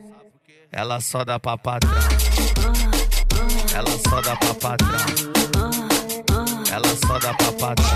Ela 0.70 1.00
só 1.00 1.24
dá 1.24 1.40
pra 1.40 1.58
patrão. 1.58 1.90
Ela 3.74 3.90
só 4.08 4.20
dá 4.20 4.36
pra 4.36 4.54
patrão. 4.54 4.90
Ela 6.72 6.96
só 7.04 7.18
dá 7.18 7.34
pra 7.34 7.52
patrão. 7.52 7.90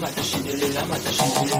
mata, 0.00 0.22
shindele 0.22 0.68
la 0.72 0.84
mata, 0.86 1.10
shindele 1.12 1.59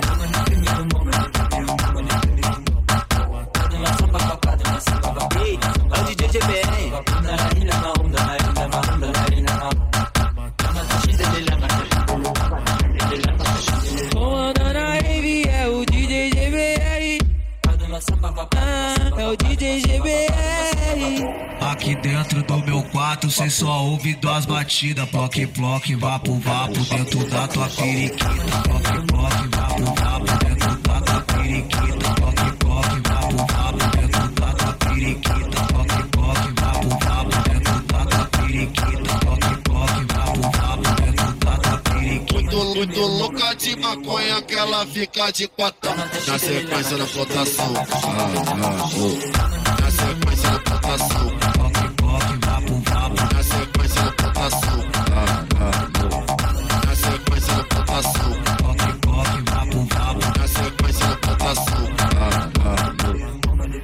ouve 23.91 24.15
duas 24.15 24.47
batidas. 24.47 25.09
Ploque, 25.11 25.47
ploque, 25.47 25.95
vapo, 25.97 26.35
vapo, 26.39 26.81
dentro 26.85 27.25
da 27.29 27.49
tua 27.49 27.69
periquita. 27.69 28.29
Ploque, 28.29 29.07
ploque, 29.07 29.49
vapo, 29.57 29.85
vapo, 30.01 30.45
dentro 30.45 30.77
da 30.77 31.01
tua 31.01 31.21
periquita. 31.23 31.81
Ploque, 32.15 32.53
ploque, 32.59 33.03
vapo, 33.09 33.37
vapo, 33.53 33.79
dentro 33.97 34.31
da 34.31 34.55
tua 34.55 34.73
periquita. 34.75 35.35
Ploque, 35.71 36.03
ploque, 36.11 36.49
vapo, 36.61 36.89
vapo, 37.05 37.49
dentro 37.49 37.83
da 37.83 38.07
tua 38.07 38.25
periquita. 38.27 38.87
Ploque, 39.21 39.53
ploque, 39.65 40.01
vapo, 40.15 40.41
vapo, 40.57 40.89
dentro 41.03 41.35
da 41.35 41.57
tua 41.57 41.79
periquita. 41.79 42.77
Muito, 42.77 43.01
louca 43.01 43.55
de 43.57 43.77
maconha 43.77 44.43
que 44.43 44.55
ela 44.55 44.87
fica 44.87 45.31
de 45.33 45.49
quatão. 45.49 45.97
Na 45.97 46.39
sequência 46.39 46.97
da 46.97 47.07
flotação. 47.07 47.75
Ah, 47.77 47.87
ah, 47.91 48.89
oh. 48.97 49.83
Na 49.83 49.91
sequência 49.91 50.51
da 50.51 50.61
flotação. 50.61 51.60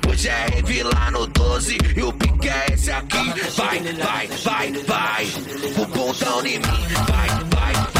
Hoje 0.09 0.29
é 0.29 0.47
rave 0.55 0.83
lá 0.85 1.11
no 1.11 1.27
12 1.27 1.79
e 1.97 2.03
o 2.03 2.13
pique 2.13 2.49
é 2.49 2.67
esse 2.73 2.91
aqui. 2.91 3.17
Vai, 3.57 3.81
vai, 3.81 4.27
vai, 4.29 4.73
vai. 4.85 5.27
O 5.77 5.87
pontão 5.89 6.41
em 6.47 6.59
mim. 6.59 6.87
Vai, 7.09 7.29
vai, 7.29 7.75
vai. 7.75 7.96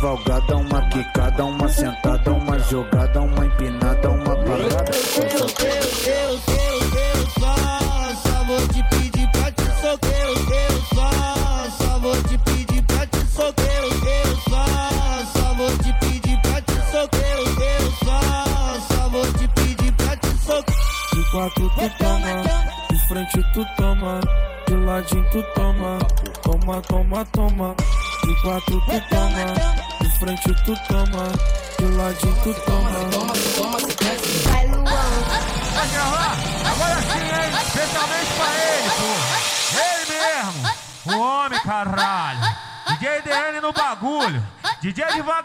Cavalgada, 0.00 0.56
uma 0.56 0.80
quicada, 0.88 1.44
uma 1.44 1.68
sentada, 1.68 2.32
uma 2.32 2.58
jogada, 2.58 3.20
uma 3.20 3.29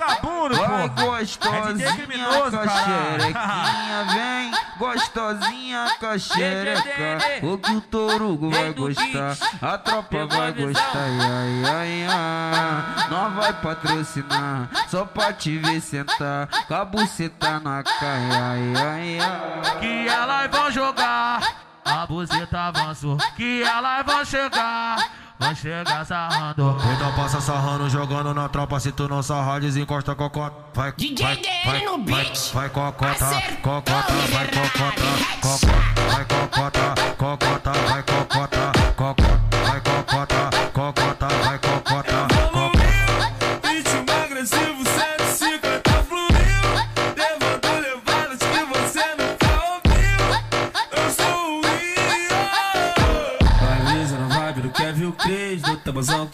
vagabundo, 0.06 0.56
Vai 0.56 0.90
pô. 0.90 1.16
É 1.16 1.20
gostosinha 1.20 1.96
criminoso, 1.96 2.58
com 2.58 2.70
xerequinha, 2.70 4.06
vem 4.14 4.52
gostosinha 4.78 5.88
com 6.00 6.06
a 6.06 6.18
xereca. 6.18 7.18
O 7.44 7.58
que 7.58 7.72
o 7.72 7.82
Torugo 7.82 8.50
vai 8.50 8.74
gostar, 8.74 9.38
a 9.62 9.78
tropa 9.78 10.26
vai 10.28 10.52
gostar. 10.54 10.92
Ai, 10.96 11.64
ai, 11.66 12.08
ai, 12.08 13.10
nós 13.10 13.34
vai 13.34 13.54
patrocinar, 13.54 14.70
só 14.88 15.06
pra 15.06 15.34
te 15.34 15.58
ver 15.58 15.82
sentar, 15.82 16.48
com 16.68 16.74
a 16.74 16.86
buceta 16.86 17.60
na 17.60 17.84
caia. 17.84 18.30
Ai, 18.32 18.74
ai, 18.76 19.20
ai. 19.20 19.80
Que 19.80 20.08
elas 20.08 20.52
vão 20.52 20.72
jogar, 20.72 21.65
a 21.86 22.06
buceta 22.08 22.60
avançou. 22.60 23.18
Que 23.38 23.62
elas 23.62 24.06
vão 24.06 24.26
chegar, 24.26 24.98
vão 25.40 25.56
chegar 25.56 26.04
sarrando. 26.06 26.76
Então 26.96 27.14
passa 27.16 27.40
sarrando, 27.40 27.88
jogando 27.90 28.34
na 28.34 28.50
tropa. 28.50 28.80
Se 28.80 28.92
tu 28.92 29.08
não 29.08 29.22
sarrar, 29.22 29.62
desencosta 29.62 30.16
cocota. 30.16 30.56
Vai, 30.74 30.92
DJ 30.94 31.26
vai, 31.26 31.42
vai, 31.66 31.86
no 31.86 32.04
vai, 32.04 32.26
beat. 32.26 32.52
vai, 32.54 32.70
cocota, 32.70 33.26
cocota, 33.62 34.04
vai, 34.32 34.48
cocota, 34.48 35.02
cocota, 35.42 35.68
vai, 36.12 36.26
cocota, 36.26 36.96
cocota, 37.18 37.72
vai, 37.72 38.04
cocota, 38.04 38.04
cocota, 38.04 38.45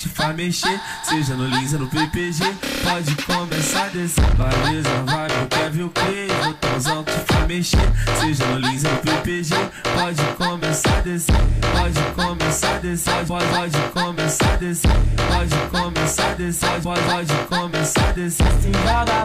te 0.02 0.10
faz 0.10 0.36
mexer. 0.36 0.82
Seja 1.04 1.36
no 1.36 1.46
Lisa, 1.46 1.78
no 1.78 1.88
PPG, 1.88 2.44
pode 2.84 3.16
começar 3.24 3.86
a 3.86 3.90
descer. 3.90 4.26
Vai 4.36 4.50
vibe 4.50 5.40
do 5.40 5.48
Kevin 5.48 5.90
Cres, 5.90 6.46
no 6.46 6.54
tabuzão 6.56 7.04
que 7.04 7.12
faz 7.12 7.48
mexer. 7.48 7.92
Seja 8.20 8.46
no 8.48 8.58
Lisa, 8.58 8.90
no 8.90 8.98
PPG, 8.98 9.56
pode 9.96 10.24
começar 10.38 10.98
a 10.98 11.02
descer. 11.02 11.36
Pode 11.72 12.02
começar 12.16 12.76
a 12.76 12.80
descer, 12.80 13.26
pode, 13.28 13.46
pode 13.46 13.78
começar 13.94 14.54
a 14.54 14.56
descer. 14.58 14.92
Pode 15.28 15.56
começar 15.70 16.32
a 16.32 16.34
descer, 16.34 16.82
pode, 16.82 17.02
pode 17.02 17.34
começar 17.48 18.10
a 18.10 18.12
descer. 18.14 18.52
Se 18.60 18.72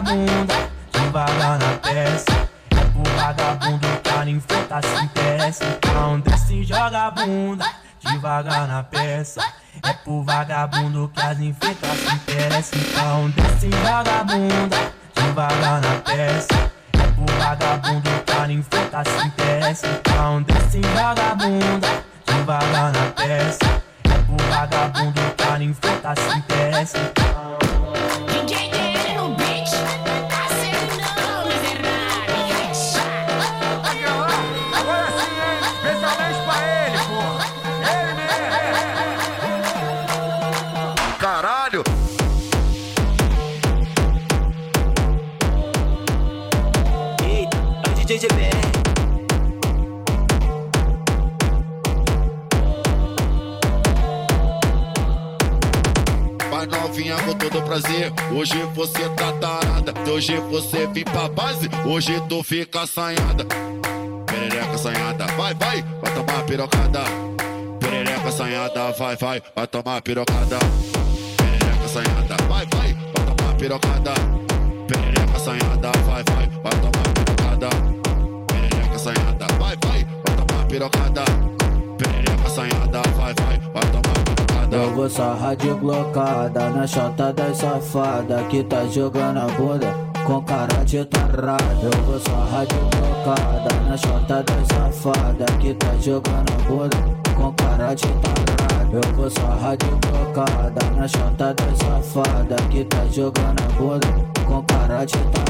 bunda 0.03 0.69
devagar 0.91 1.59
na 1.59 1.77
peça. 1.77 2.49
É 2.69 2.75
pro 2.75 3.03
vagabundo 3.15 3.87
cara 4.03 4.29
enfrenta 4.29 4.81
se 4.81 5.03
interessa. 5.03 5.65
Então 5.65 6.19
desce 6.19 6.53
e 6.53 6.63
joga 6.63 7.07
a 7.07 7.11
bunda 7.11 7.86
devagar 7.99 8.67
na 8.67 8.83
peça. 8.83 9.41
É 9.83 9.93
pro 9.93 10.23
vagabundo 10.23 11.11
que 11.13 11.21
as 11.21 11.39
enfeitas 11.39 11.91
se 11.91 12.15
interessam. 12.15 12.79
Então 12.79 13.29
desce 13.29 13.67
e 13.67 13.71
joga 13.71 14.19
a 14.19 14.23
bunda 14.23 14.93
devagar 15.13 15.81
na 15.81 15.95
peça. 16.01 16.71
É 16.93 17.07
pro 17.11 17.25
vagabundo 17.37 18.09
que 18.25 18.31
as 18.31 18.49
enfeitas 18.49 19.07
se 19.07 19.27
interessam. 19.27 19.89
Então 19.91 20.43
desce 20.43 20.79
e 20.79 20.83
joga 20.83 21.31
a 21.31 21.35
bunda 21.35 22.03
devagar 22.25 22.91
na 22.91 23.11
peça. 23.11 23.83
É 24.03 24.17
pro 24.23 24.37
vagabundo 24.49 25.21
que 25.35 25.43
as 25.43 25.61
enfeitas 25.61 26.19
se 26.19 26.37
interessam. 26.37 27.01
Prazer, 57.81 58.11
hoje 58.31 58.59
você 58.73 59.07
tá 59.09 59.31
tarada. 59.33 59.93
Hoje 60.09 60.35
você 60.49 60.87
vir 60.87 61.05
pra 61.05 61.29
base, 61.29 61.69
hoje 61.85 62.19
tu 62.27 62.41
fica 62.43 62.81
assanhada. 62.81 63.45
Perereca 64.25 64.73
assanhada, 64.73 65.27
vai, 65.37 65.53
vai, 65.53 65.83
vai 66.01 66.13
tomar 66.13 66.43
pirocada. 66.45 67.03
Perereca 67.79 68.27
assanhada, 68.27 68.91
vai, 68.93 69.15
vai, 69.15 69.41
vai 69.55 69.67
tomar 69.67 70.01
pirocada. 70.01 70.57
Perereca 71.37 71.85
assanhada, 71.85 72.35
vai, 72.47 72.65
vai, 72.65 72.93
vai 72.93 73.35
tomar 73.35 73.55
pirocada. 73.55 74.13
Perereca 74.87 75.35
assanhada, 75.35 75.91
vai, 76.05 76.23
vai, 76.23 76.49
vai 76.63 76.71
tomar 76.71 77.13
pirocada. 77.13 77.69
Perereca 78.47 78.95
assanhada, 78.95 79.47
vai, 79.59 79.75
vai, 79.85 80.05
vai 80.05 80.35
tomar 80.35 80.65
pirocada. 80.65 81.23
Perereca 81.97 82.47
assanhada, 82.47 83.01
vai, 83.15 83.33
vai, 83.33 83.59
vai 83.59 83.91
tomar 83.91 84.13
pirocada. 84.13 84.46
Eu 84.69 84.93
vou 84.93 85.09
sarrar 85.09 85.55
de 85.55 85.73
blocada 85.73 86.69
na 86.69 86.85
chota 86.85 87.31
das 87.31 87.57
safada 87.57 88.43
que 88.49 88.63
tá 88.63 88.85
jogando 88.85 89.37
a 89.39 89.45
bunda 89.45 89.93
com 90.25 90.41
cara 90.41 90.83
de 90.83 91.05
tarada. 91.05 91.63
Eu 91.81 92.03
vou 92.03 92.19
sarrar 92.19 92.65
de 92.65 92.75
blocada 92.75 93.73
na 93.87 93.95
chota 93.95 94.43
das 94.43 94.67
safada 94.67 95.45
que 95.61 95.73
tá 95.73 95.95
jogando 96.01 96.51
a 96.51 96.63
bunda 96.67 96.97
com 97.33 97.53
cara 97.53 97.93
de 97.93 98.07
tarada. 98.07 98.89
Eu 98.91 99.15
vou 99.15 99.29
sarrar 99.29 99.77
de 99.77 99.85
blocada 99.85 100.91
na 100.97 101.07
chota 101.07 101.53
das 101.53 101.77
safada 101.77 102.55
que 102.69 102.83
tá 102.83 103.05
jogando 103.09 103.61
a 103.61 103.67
bunda 103.79 104.07
com 104.45 104.61
cara 104.63 105.05
de 105.05 105.13
tarada. 105.13 105.47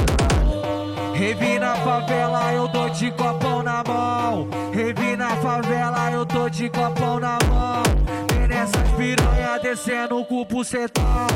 Revi 1.13 1.58
na 1.58 1.75
favela, 1.77 2.53
eu 2.53 2.67
tô 2.67 2.88
de 2.89 3.10
copão 3.12 3.63
na 3.63 3.84
mão. 3.84 4.47
Revi 4.71 5.15
na 5.15 5.36
favela, 5.38 6.12
eu 6.12 6.23
tô 6.23 6.47
de 6.47 6.69
copão 6.69 7.19
na 7.19 7.39
mão. 7.49 8.26
Nessas 8.57 8.91
piranha 8.93 9.59
descendo 9.61 10.25
o 10.27 10.45
bucetão. 10.45 11.27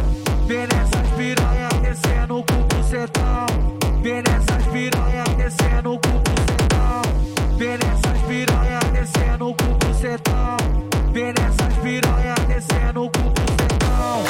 Vem 0.47 0.65
nessas 0.65 1.07
piranha 1.15 1.69
descendo 1.84 2.39
o 2.39 2.43
bucetão. 2.43 3.45
Vem 4.01 4.23
nessas 4.23 4.65
piranha 4.71 5.23
descendo 5.38 5.93
o 5.93 5.99
bucetão. 5.99 7.01
Vem 7.57 7.77
nessas 7.77 8.21
piranha 8.27 8.79
descendo 8.91 9.49
o 9.49 9.53
bucetão. 9.53 10.57
Vem 11.13 11.31
nessas 11.31 11.77
piranha 11.84 12.34
descendo 12.47 13.12
com 13.12 13.27
o 13.27 13.29
bucetão. 13.29 14.23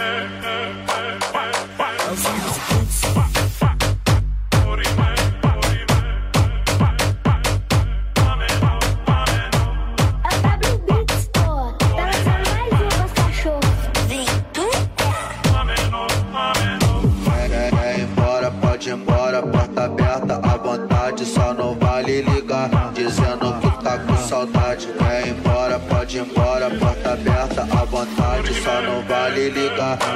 Quer, 0.00 0.89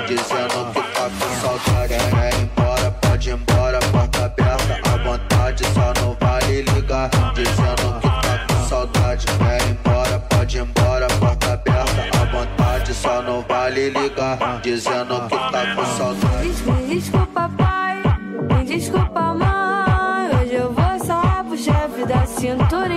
dizendo 0.06 0.72
que 0.72 0.82
tá 0.92 1.10
com 1.10 1.34
saudade. 1.40 1.88
Quer 1.88 2.34
ir 2.34 2.42
embora, 2.42 2.90
pode 2.90 3.28
ir 3.28 3.32
embora, 3.32 3.78
porta 3.92 4.24
aberta 4.24 4.90
à 4.90 4.96
vontade, 4.98 5.64
só 5.66 5.92
não 6.00 6.16
vale 6.20 6.62
ligar, 6.62 7.10
dizendo 7.34 8.00
que 8.00 8.08
tá 8.08 8.46
com 8.48 8.68
saudade. 8.68 9.26
Quer 9.26 9.62
ir 9.62 9.70
embora, 9.70 10.18
pode 10.18 10.56
ir 10.56 10.60
embora, 10.60 11.06
porta 11.20 11.52
aberta 11.52 12.20
à 12.20 12.24
vontade, 12.24 12.94
só 12.94 13.22
não 13.22 13.42
vale 13.42 13.90
ligar, 13.90 14.60
dizendo 14.62 15.20
que 15.28 15.52
tá 15.52 15.74
com 15.74 15.84
saudade. 15.96 16.48
Me 16.48 16.94
desculpa, 16.94 17.50
pai. 17.56 18.02
Me 18.50 18.64
desculpa, 18.64 19.34
mãe. 19.34 20.40
Hoje 20.40 20.54
eu 20.54 20.72
vou 20.72 21.04
só 21.04 21.42
pro 21.44 21.56
chefe 21.56 22.06
da 22.06 22.26
cintura 22.26 22.93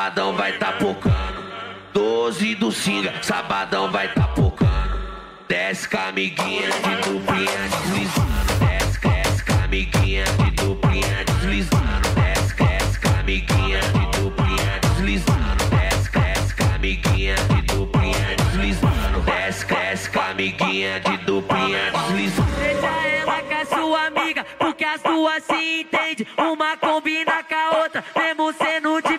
sabadão 0.00 0.34
vai 0.34 0.52
tá 0.54 0.72
pocando. 0.72 1.44
Doze 1.92 2.54
do 2.54 2.72
Singa, 2.72 3.12
sabadão 3.22 3.92
vai 3.92 4.08
tá 4.08 4.22
pocando. 4.28 4.98
Desce 5.46 5.86
com 5.86 5.98
amiguinha 5.98 6.70
de 6.70 6.96
duplinha 7.10 7.68
deslizando. 7.68 8.54
Desce, 8.60 8.98
desce 8.98 9.44
com 9.44 9.62
amiguinha 9.62 10.24
de 10.24 10.50
duplinha 10.52 11.24
deslizando. 11.26 12.08
Desce, 12.14 12.54
desce 12.54 13.00
com 13.00 13.20
amiguinha 13.20 13.80
de 13.80 14.18
duplinha 14.18 14.80
deslizando. 14.80 15.64
Desce, 15.68 16.10
desce 16.10 16.56
com 16.56 16.74
amiguinha 16.74 17.34
de 17.34 17.62
duplinha 17.62 18.36
deslizando. 18.38 19.20
Desce, 19.20 19.66
desce 19.66 20.10
com 20.10 20.20
amiguinha 20.20 21.00
de 21.00 21.16
duplinha 21.18 21.90
deslizando. 21.90 22.50
Deixa 22.58 22.86
ela 22.86 23.42
com 23.42 23.54
a 23.54 23.64
sua 23.66 24.06
amiga, 24.06 24.46
porque 24.58 24.84
as 24.84 25.02
duas 25.02 25.44
se 25.44 25.80
entendem. 25.82 26.26
Uma 26.38 26.74
combina 26.78 27.44
com 27.44 27.54
a 27.54 27.82
outra, 27.82 28.02
mesmo 28.16 28.50
sendo 28.54 28.94
diferente 29.02 29.09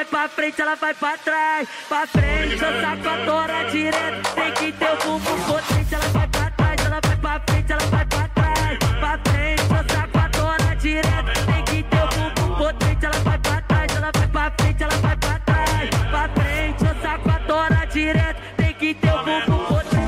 vai 0.00 0.04
pra 0.04 0.28
frente, 0.28 0.60
ela 0.60 0.74
vai 0.76 0.94
pra 0.94 1.18
trás. 1.18 1.68
Pra 1.88 2.06
frente, 2.06 2.52
eu 2.52 2.80
saco 2.80 3.08
a 3.08 3.24
tora 3.24 3.64
direto. 3.70 4.34
Tem 4.34 4.52
que 4.52 4.72
ter 4.72 4.92
o 4.92 4.96
bumbum 4.96 5.40
potente, 5.46 5.94
ela 5.94 6.08
vai 6.08 6.28
pra 6.28 6.50
trás, 6.50 6.80
ela 6.86 7.00
vai 7.02 7.16
pra 7.16 7.40
frente, 7.46 7.72
ela 7.72 7.86
vai 7.86 8.06
pra 8.06 8.28
trás. 8.28 8.78
Pra 8.98 9.18
frente, 9.30 9.62
eu 9.62 9.94
saco 9.94 10.18
a 10.18 10.28
tora 10.30 10.76
direto. 10.76 11.46
Tem 11.46 11.64
que 11.64 11.82
ter 11.82 12.02
o 12.02 12.08
bumbum 12.08 12.56
potente, 12.56 13.04
ela 13.04 13.18
vai 13.18 13.38
pra 13.38 13.60
trás, 13.60 13.96
ela 13.96 14.10
vai 14.14 14.28
pra 14.28 14.52
frente, 14.58 14.82
ela 14.82 14.96
vai 14.96 15.16
pra 15.16 15.38
trás. 15.38 15.90
Pra 16.10 16.28
frente, 16.28 16.84
eu 16.84 17.02
saco 17.02 17.30
a 17.30 17.38
tora 17.40 17.84
direto. 17.86 18.40
Tem 18.56 18.74
que 18.74 18.94
ter 18.94 19.12
o 19.12 19.18
bumbum 19.18 19.64
potente. 19.66 20.00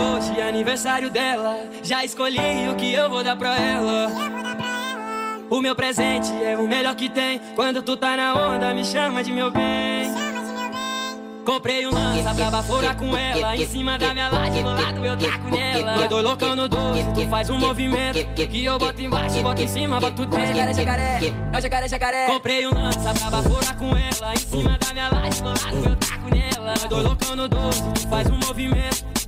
Hoje 0.00 0.40
é 0.40 0.48
aniversário 0.48 1.10
dela, 1.10 1.58
já 1.82 2.04
escolhi 2.04 2.68
o 2.70 2.76
que 2.76 2.92
eu 2.92 3.08
vou 3.10 3.22
dar 3.22 3.36
pra 3.36 3.56
ela. 3.58 4.79
O 5.50 5.60
meu 5.60 5.74
presente 5.74 6.30
é 6.44 6.56
o 6.56 6.68
melhor 6.68 6.94
que 6.94 7.08
tem. 7.08 7.40
Quando 7.56 7.82
tu 7.82 7.96
tá 7.96 8.16
na 8.16 8.34
onda, 8.34 8.72
me 8.72 8.84
chama 8.84 9.20
de 9.24 9.32
meu 9.32 9.50
bem. 9.50 10.08
Comprei 11.44 11.84
um 11.88 11.90
lança 11.90 12.32
pra 12.32 12.50
baforar 12.52 12.96
com 12.96 13.16
ela. 13.16 13.56
Em 13.56 13.66
cima 13.66 13.98
da 13.98 14.12
minha 14.14 14.28
laje, 14.28 14.62
do 14.62 14.68
lado 14.68 15.04
eu 15.04 15.16
taco 15.16 15.50
nela. 15.50 15.96
Nós 15.96 16.08
dois 16.08 16.24
loucão 16.24 16.54
no 16.54 16.68
doce, 16.68 17.04
tu 17.12 17.28
faz 17.28 17.50
um 17.50 17.58
movimento. 17.58 18.24
Que 18.34 18.64
eu 18.64 18.78
boto 18.78 19.02
embaixo, 19.02 19.42
boto 19.42 19.60
em 19.60 19.66
cima, 19.66 19.98
boto 19.98 20.24
dentro. 20.24 20.46
Jacaré, 20.46 20.72
jacaré, 20.72 21.34
é 21.52 21.58
o 21.58 21.60
jacaré, 21.60 21.88
jacaré. 21.88 22.26
Comprei 22.26 22.66
um 22.68 22.72
lança 22.72 23.12
pra 23.12 23.30
baforar 23.30 23.76
com 23.76 23.90
ela. 23.96 24.32
Em 24.32 24.36
cima 24.36 24.78
da 24.78 24.92
minha 24.92 25.08
laje, 25.08 25.42
do 25.42 25.48
lado 25.48 25.88
eu 25.88 25.96
taco 25.96 26.30
nela. 26.32 26.66
Nós 26.68 26.84
dois 26.84 27.04
loucão 27.04 27.34
no 27.34 27.48
doce, 27.48 27.82
tu 27.94 28.08
faz 28.08 28.30
um 28.30 28.36
movimento. 28.36 29.04
eu 29.14 29.19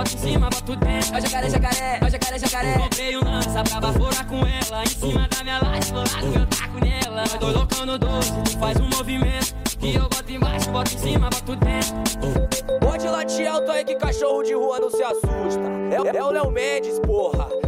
boto 0.00 0.14
em 0.14 0.18
cima, 0.18 0.50
boto 0.50 0.76
dentro. 0.76 1.14
É 1.14 1.18
o 1.18 1.20
jacaré, 1.20 1.50
jacaré, 1.50 1.98
é 2.00 2.04
o 2.04 2.10
jacaré, 2.10 2.38
jacaré. 2.38 2.78
Comprei 2.78 3.16
um 3.16 3.24
lança 3.24 3.62
pra 3.64 3.80
baforar 3.80 4.26
com 4.26 4.36
ela. 4.46 4.82
Em 4.82 4.86
cima 4.86 5.28
da 5.28 5.42
minha 5.42 5.58
laje, 5.62 5.92
do 5.92 5.98
lado 5.98 6.38
eu 6.38 6.46
taco 6.46 6.84
nela. 6.84 7.16
Nós 7.16 7.34
dois 7.34 7.54
loucão 7.54 7.86
no 7.86 7.98
doce, 7.98 8.32
tu 8.44 8.58
faz 8.58 8.78
um 8.78 8.88
movimento. 8.88 9.54
Que 9.78 9.94
eu 9.94 10.02
boto 10.02 10.32
embaixo, 10.32 10.70
boto 10.70 10.94
em 10.94 10.98
cima, 10.98 11.30
boto 11.30 11.56
dentro. 11.56 12.78
Pode 12.80 13.06
latir 13.06 13.46
alto 13.46 13.70
aí 13.70 13.84
que 13.84 13.94
cachorro 13.96 14.42
de 14.42 14.54
rua 14.54 14.78
não 14.78 14.90
se 14.90 15.02
assusta. 15.02 15.60
É, 15.90 16.16
é 16.16 16.24
o 16.24 16.30
Léo 16.30 16.50
Mendes, 16.50 16.98
porra. 17.00 17.59